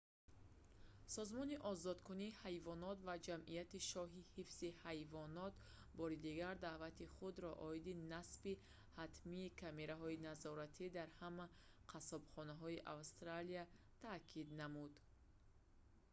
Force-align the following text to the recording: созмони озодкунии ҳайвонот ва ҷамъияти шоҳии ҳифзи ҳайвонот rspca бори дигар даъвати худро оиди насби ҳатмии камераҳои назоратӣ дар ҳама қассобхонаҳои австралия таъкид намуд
созмони 1.15 1.55
озодкунии 1.71 2.37
ҳайвонот 2.43 2.97
ва 3.07 3.15
ҷамъияти 3.27 3.79
шоҳии 3.91 4.29
ҳифзи 4.33 4.75
ҳайвонот 4.83 5.53
rspca 5.57 5.93
бори 5.99 6.17
дигар 6.27 6.55
даъвати 6.67 7.11
худро 7.15 7.51
оиди 7.69 7.93
насби 8.13 8.53
ҳатмии 8.99 9.53
камераҳои 9.61 10.21
назоратӣ 10.27 10.85
дар 10.97 11.09
ҳама 11.21 11.45
қассобхонаҳои 11.91 12.83
австралия 12.97 13.63
таъкид 14.03 14.47
намуд 14.61 14.93